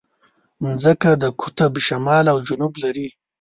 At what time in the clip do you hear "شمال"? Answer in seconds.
1.87-2.25